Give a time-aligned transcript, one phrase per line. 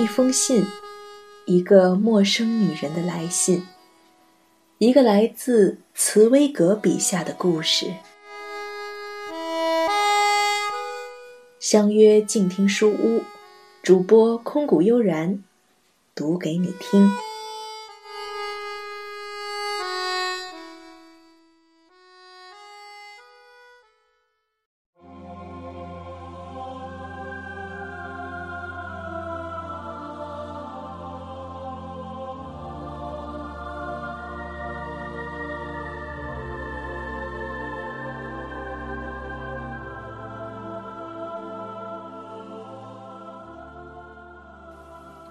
[0.00, 0.64] 一封信，
[1.44, 3.66] 一个陌生女人的来信，
[4.78, 7.92] 一个来自茨威格笔下的故事。
[11.60, 13.22] 相约静听书屋，
[13.82, 15.44] 主播空谷悠然，
[16.14, 17.29] 读给你听。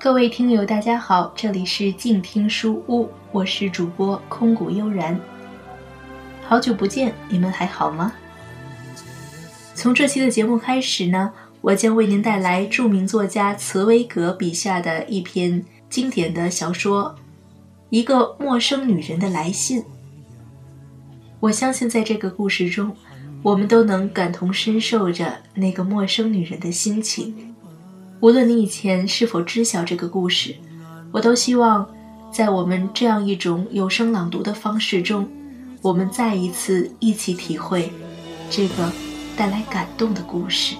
[0.01, 5.19] 各位听友，大家好，这里是静听书屋，我是主播空谷悠然。
[6.47, 8.13] 好久不见，你们还好吗？
[9.75, 17.13] 从这期的节目开始呢，我将为您带来著名作家茨威格笔下的一篇经典的小说
[17.89, 19.81] 《一个陌生女人的来信》。
[21.41, 22.95] 我相信，在这个故事中，
[23.43, 27.53] 我们都能感同身受着那个陌生女人的心情。
[28.21, 30.53] 无论你以前是否知晓这个故事，
[31.11, 31.87] 我都希望，
[32.33, 35.25] 在我们这样一种有声朗读的方式中，
[35.81, 37.89] 我们再一次一起体会
[38.49, 38.91] 这个
[39.37, 40.75] 带来感动的故事。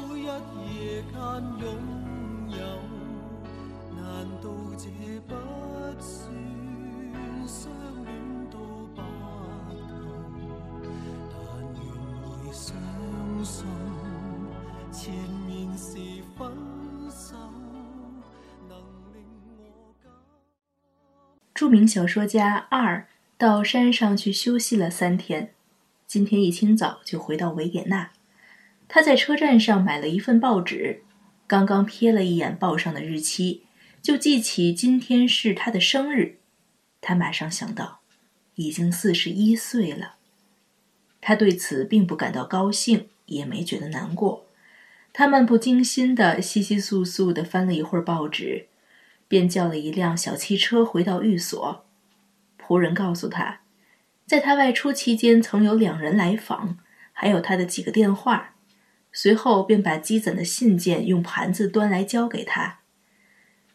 [21.59, 23.05] 著名小说家二
[23.37, 25.51] 到山上去休息了三天，
[26.07, 28.11] 今天一清早就回到维也纳。
[28.87, 31.03] 他在车站上买了一份报纸，
[31.47, 33.63] 刚刚瞥了一眼报上的日期，
[34.01, 36.37] 就记起今天是他的生日。
[37.01, 37.99] 他马上想到，
[38.55, 40.15] 已经四十一岁了。
[41.19, 44.45] 他对此并不感到高兴，也没觉得难过。
[45.11, 48.67] 他漫不经心地、稀稀簌簌地翻了一会儿报纸。
[49.29, 51.85] 便叫了一辆小汽车回到寓所，
[52.59, 53.61] 仆人告诉他，
[54.25, 56.79] 在他外出期间曾有两人来访，
[57.13, 58.55] 还有他的几个电话。
[59.11, 62.79] 随后便把积攒的信件用盘子端来交给他，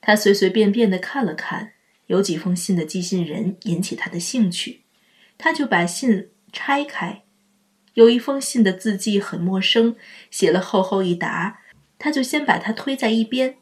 [0.01, 1.73] 他随随便便地看了看，
[2.09, 4.83] 有几封信的寄信人引起他的兴趣，
[5.39, 7.23] 他就把信拆开，
[7.95, 9.95] 有一封信的字迹很陌生，
[10.33, 11.59] 写了厚厚一沓，
[11.97, 13.59] 他就先把它推在一边。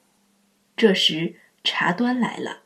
[0.74, 1.36] 这时。
[1.64, 2.60] 茶端来了，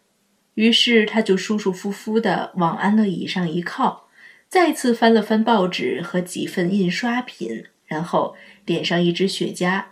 [0.55, 4.09] 于是他就舒舒服服地往安乐椅上一靠，
[4.49, 8.35] 再次翻了翻报纸和几份印刷品，然后
[8.65, 9.85] 点上一支雪茄，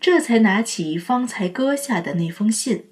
[0.00, 2.86] 这才拿起方才搁下的那封信。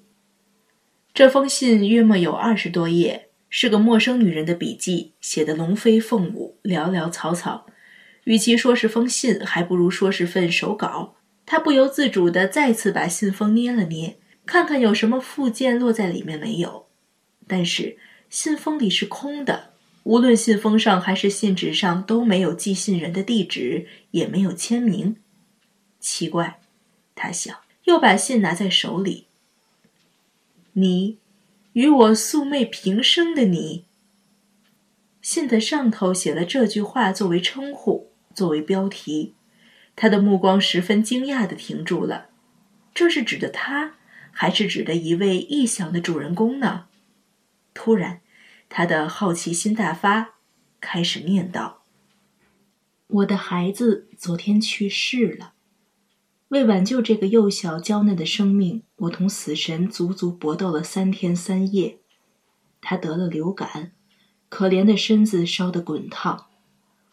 [1.13, 7.65] 这封信约莫有二十多页，是个陌生女人的笔记，写的龙飞凤舞，潦潦草草。
[8.25, 11.15] 与其说是封信，还不如说是份手稿。
[11.45, 14.17] 他不由自主地再次把信封捏了捏。
[14.47, 16.87] 看看有什么附件落在里面没有，
[17.45, 17.97] 但是
[18.29, 25.17] 信封里是空的，无论信封上还是信纸上都没有寄信人的地址，也没有签名。
[25.99, 26.61] 奇怪，
[27.13, 29.27] 他想，又把信拿在手里。
[30.73, 31.17] 你，
[31.73, 33.83] 与我素昧平生的你。
[35.21, 39.33] 信的上头写了这句话作为称呼，作为标题。
[39.97, 42.29] 他的目光十分惊讶地停住了，
[42.93, 43.96] 这是指的他。
[44.39, 46.85] 还是指的一位臆想的主人公呢？
[47.73, 48.21] 突然，
[48.69, 50.35] 他的好奇心大发，
[50.79, 51.77] 开始念叨
[53.07, 55.53] ：“我的孩子昨天去世了。
[56.49, 61.97] 为挽救这个幼小娇嫩的生命，我同死神足足搏斗了三天三夜。
[62.79, 63.93] 他得了流感，
[64.49, 66.45] 可怜的身子烧得滚烫。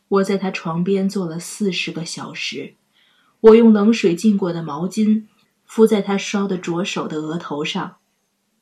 [0.09, 2.75] 我在他床边坐了四十个小时，
[3.41, 5.25] 我用冷水浸过的毛巾。”
[5.75, 7.97] 敷在他烧得灼手的额头上，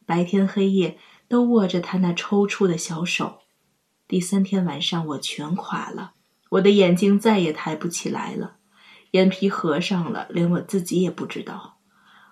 [0.06, 0.96] 白天黑夜
[1.28, 3.40] 都握着他那抽搐的小手。
[4.08, 6.14] 第三天晚上，我全垮了，
[6.52, 8.56] 我的眼睛再也抬不起来了，
[9.10, 11.80] 眼皮合上了，连我自己也不知道。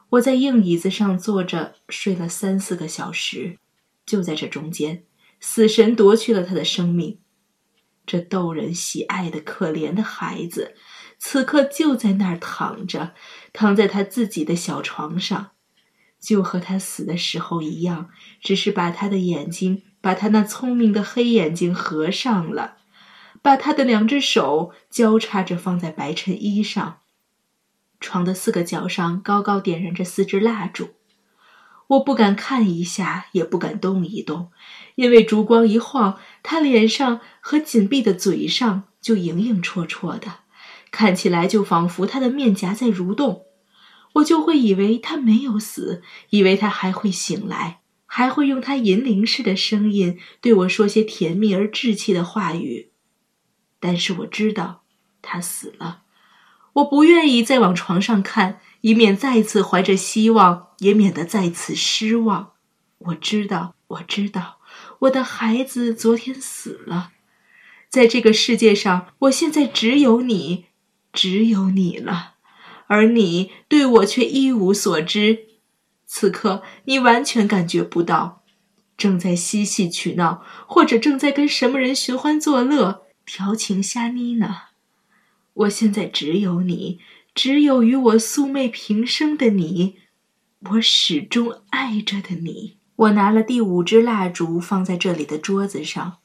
[0.09, 3.59] 我在硬椅子上坐着睡了三四个小时，
[4.07, 5.05] 就在这中间，
[5.41, 7.21] 死神夺去了他的生命。
[8.07, 10.75] 这逗人喜爱的可怜的孩子。
[11.23, 13.13] 此刻就在那儿躺着，
[13.53, 15.51] 躺在他自己的小床上，
[16.21, 18.11] 就和他死的时候一样，
[18.41, 22.77] 只是把他的眼睛，把他那聪明的黑眼睛合上了，
[23.43, 26.99] 把他的两只手交叉着放在白衬衣上。
[28.01, 30.91] 床的四个角上高高点燃着四支蜡烛。
[31.89, 34.53] 我不敢看一下，也不敢动一动，
[34.95, 40.37] 因为烛光一晃，他脸上和紧闭的嘴上就影影绰绰的，
[40.91, 43.47] 看起来就仿佛他的面颊在蠕动。
[44.15, 52.91] 我就会以为他没有死，以为他还会醒来，还会用他银铃似的声音对我说些甜蜜而稚气的话语。
[53.79, 54.83] 但是我知道，
[55.23, 56.03] 他死了。
[56.73, 62.53] 我不愿意再往床上看，以免再次怀着希望，也免得再次失望。
[62.99, 64.59] 我知道，我知道，
[65.01, 67.13] 我的孩子昨天死了。
[67.89, 70.67] 在这个世界上，我现在只有你，
[71.13, 72.35] 只有你了。
[72.87, 75.47] 而你对我却一无所知，
[76.07, 78.43] 此刻你完全感觉不到，
[78.97, 84.57] 正在嬉戏取闹，或者正在跟什么人寻欢作乐、调情瞎妮呢。
[85.53, 86.99] 我现在只有你，
[87.35, 89.97] 只有与我素昧平生的你，
[90.71, 92.79] 我始终爱着的你。
[92.97, 96.19] 我拿了第五支蜡烛放在这里的桌子上，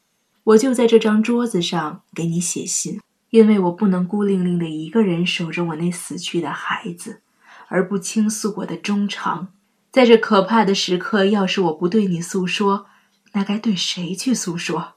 [0.43, 2.99] 我就在这张桌子上给你写信。
[3.35, 7.21] 因为我不能孤零零的一个人守着我那死去的孩子，
[7.67, 9.49] 而不倾诉我的衷肠。
[9.91, 12.85] 在这可怕的时刻，要是我不对你诉说，
[13.33, 14.93] 那该对谁去诉说？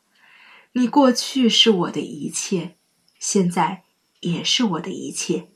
[0.74, 2.76] 你过去是我的一切，
[3.18, 3.82] 现在
[4.20, 5.48] 也是我的一切。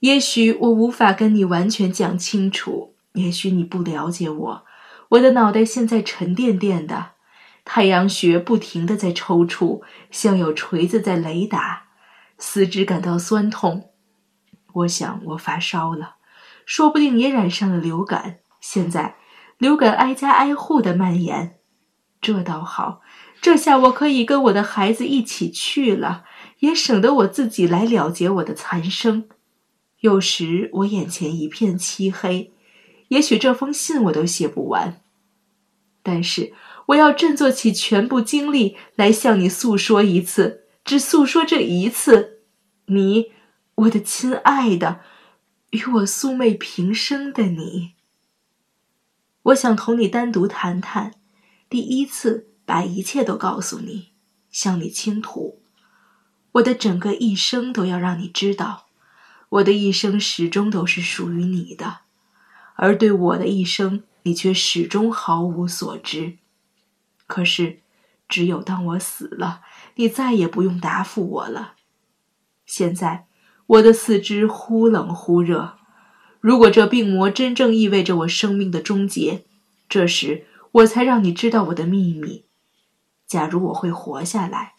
[0.00, 4.66] 也许我无法跟你完全讲清楚，也许你不了解我。
[5.10, 7.12] 我的脑袋现在沉甸甸的。
[7.64, 11.88] 太阳穴不停地在抽搐，像有锤子在雷打，
[12.38, 13.90] 四肢感到酸痛。
[14.72, 16.16] 我想我发烧了，
[16.64, 18.40] 说不定也染上了流感。
[18.60, 19.16] 现在
[19.58, 21.58] 流感挨家挨户的蔓延，
[22.20, 23.02] 这倒好，
[23.40, 26.24] 这下我可以跟我的孩子一起去了，
[26.60, 29.28] 也省得我自己来了结我的残生。
[30.00, 32.52] 有时我眼前一片漆黑，
[33.08, 35.00] 也许这封信我都写不完，
[36.02, 36.54] 但是。
[36.90, 42.40] 我要振作起全部精力来向你诉说一次，只诉说这一次，
[42.86, 43.32] 你，
[43.76, 45.00] 我的亲爱的，
[45.70, 47.92] 与我素昧平生的你。
[49.42, 51.14] 我想同你单独谈谈，
[51.68, 54.08] 第一次把一切都告诉你，
[54.50, 55.62] 向你倾吐，
[56.52, 58.86] 我的整个一生都要让你知道，
[59.48, 62.00] 我的一生始终都是属于你的，
[62.74, 66.38] 而对我的一生，你却始终毫无所知。
[67.30, 67.78] 可是，
[68.28, 69.60] 只有当我死了，
[69.94, 71.74] 你再也不用答复我了。
[72.66, 73.28] 现在，
[73.66, 75.78] 我的四肢忽冷忽热。
[76.40, 79.44] 如果这病魔真正意味着我生命的终结，
[79.88, 82.46] 这时我才让你知道我的秘密。
[83.28, 84.74] 假如我会活下来，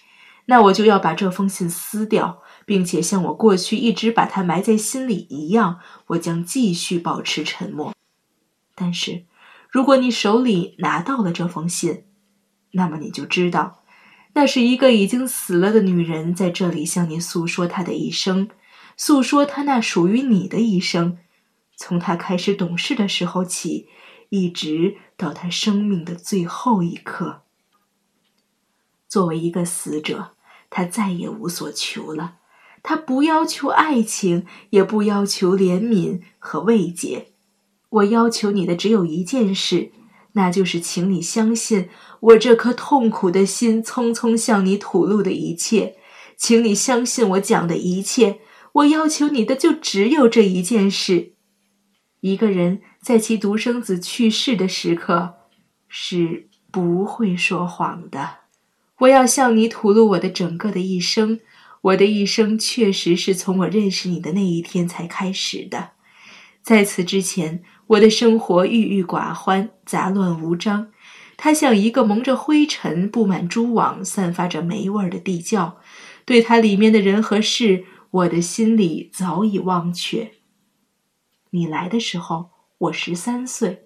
[0.47, 7.95] 那我就要把这封信撕掉，并且像我过去一直把它埋在心里一样，我将继续保持沉默。
[8.75, 9.23] 但是，
[9.69, 12.03] 如果你手里拿到了这封信，
[12.71, 13.83] 那么你就知道，
[14.33, 18.49] 那是一个已经死了的女人在这里向你诉说她的一生，
[18.95, 21.17] 诉说她那属于你的一生，
[21.75, 23.87] 从她开始懂事的时候起，
[24.29, 27.41] 一直到她生命的最后一刻。
[29.07, 30.31] 作为一个死者，
[30.69, 32.35] 她再也无所求了，
[32.81, 37.33] 她不要求爱情，也不要求怜悯和慰藉。
[37.89, 39.91] 我要求你的只有一件事。
[40.33, 41.89] 那就是，请你相信
[42.21, 45.95] 我这颗痛苦的心匆匆向你吐露的一切，
[46.37, 48.39] 请你相信我讲的一切。
[48.73, 51.33] 我要求你的就只有这一件事：
[52.21, 55.33] 一个人在其独生子去世的时刻
[55.89, 58.37] 是不会说谎的。
[58.99, 61.41] 我要向你吐露我的整个的一生，
[61.81, 65.89] 我的一生确实是从我认识你的那一天才开始的，
[66.63, 67.63] 在此之前。
[67.91, 70.93] 我的生活郁郁寡欢，杂乱无章，
[71.35, 75.77] 它像一个蒙着灰尘、布满蛛网、散发着霉味的地窖。
[76.23, 80.35] 对它里面的人和事，我的心里早已忘却。
[81.49, 83.83] 你来的时候，我十三岁，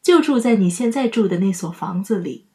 [0.00, 2.46] 就住在你现在住的那所房子里。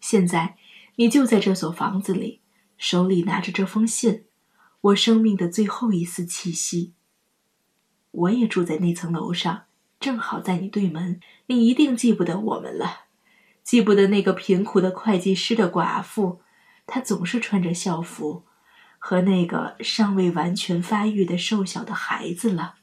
[0.00, 0.56] 现在，
[0.96, 2.40] 你就在这所房子里，
[2.78, 4.24] 手里拿着这封信，
[4.80, 6.94] 我生命的最后一丝气息。
[8.12, 9.64] 我也住在那层楼上，
[9.98, 11.20] 正好在你对门。
[11.46, 13.06] 你一定记不得我们了，
[13.62, 16.40] 记不得那个贫苦的会计师的寡妇，
[16.86, 18.44] 她总是穿着校服，
[18.98, 22.74] 和那个尚未完全发育的瘦小的孩子了。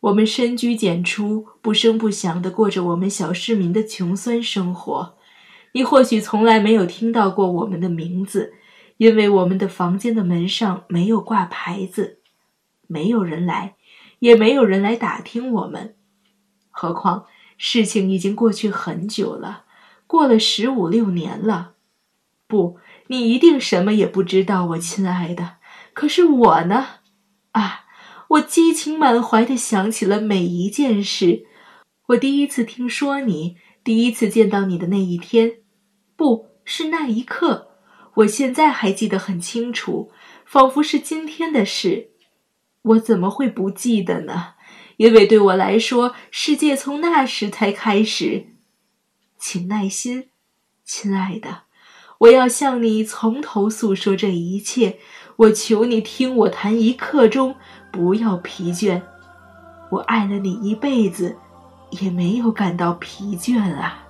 [0.00, 5.16] 我们深居简出，不声不响地过着我们小市民的穷酸生活。
[5.72, 8.54] 你或许从来没有听到过我们的名字，
[8.98, 12.20] 因为我们的房间的门上没有挂牌子，
[12.86, 13.74] 没有人来。
[14.24, 15.96] 也没有人来打听我们，
[16.70, 17.26] 何况
[17.58, 19.66] 事情已经过去很久了，
[20.06, 21.74] 过了十五六年了。
[22.46, 22.78] 不，
[23.08, 25.56] 你一定什么也不知道，我亲爱的。
[25.92, 26.86] 可是我呢？
[27.52, 27.84] 啊，
[28.28, 31.44] 我激情满怀的想起了每一件事。
[32.06, 35.58] 我第一次听说你，第一次见到你的那一天，
[36.16, 37.72] 不是那一刻，
[38.14, 40.10] 我现在还记得很清楚，
[40.46, 42.13] 仿佛是今天的事。
[42.84, 44.54] 我怎么会不记得呢？
[44.96, 48.46] 因为对我来说，世界从那时才开始。
[49.38, 50.28] 请耐心，
[50.84, 51.64] 亲爱的，
[52.18, 54.98] 我要向你从头诉说这一切。
[55.36, 57.56] 我求你听我谈一刻钟，
[57.92, 59.02] 不要疲倦。
[59.90, 61.36] 我爱了你一辈子。
[62.00, 64.03] 也没有感到疲倦啊。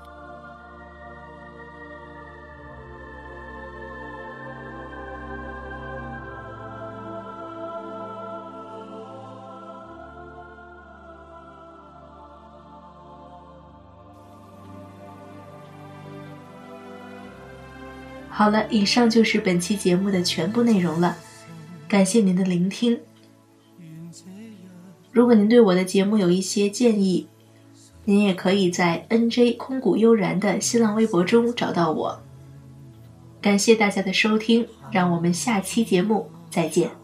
[18.36, 21.16] 好了，以上就是本期节目的全部内容了，
[21.86, 22.98] 感谢您的聆听。
[25.12, 27.28] 如果您对我的节目有一些建议，
[28.04, 32.20] 您也可以在 NJ 空谷悠然的新浪微博中找到我。
[33.40, 37.03] 感谢大家的收听，让我们下期节目再见。